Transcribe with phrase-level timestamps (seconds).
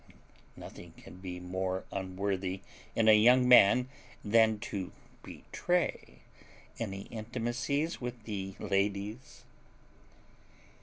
[0.55, 2.61] Nothing can be more unworthy
[2.95, 3.87] in a young man,
[4.25, 6.23] than to betray
[6.79, 9.43] any intimacies with the ladies."